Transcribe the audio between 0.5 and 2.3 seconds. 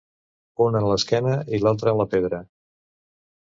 Una en l'esquena i l'altra en la